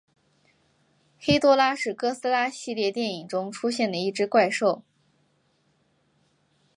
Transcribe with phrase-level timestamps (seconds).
[1.19, 4.81] 黑多拉是哥斯拉系列电影中出现的一只怪兽。